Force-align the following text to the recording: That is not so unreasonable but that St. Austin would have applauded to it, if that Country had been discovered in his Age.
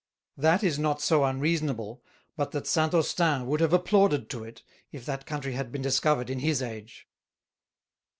That 0.35 0.63
is 0.63 0.79
not 0.79 0.99
so 0.99 1.23
unreasonable 1.25 2.01
but 2.35 2.49
that 2.53 2.65
St. 2.65 2.91
Austin 2.91 3.45
would 3.45 3.59
have 3.59 3.71
applauded 3.71 4.31
to 4.31 4.43
it, 4.43 4.63
if 4.91 5.05
that 5.05 5.27
Country 5.27 5.53
had 5.53 5.71
been 5.71 5.83
discovered 5.83 6.31
in 6.31 6.39
his 6.39 6.59
Age. 6.59 7.07